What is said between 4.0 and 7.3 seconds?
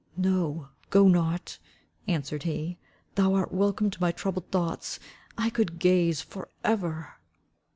my troubled thoughts. I could gaze for ever."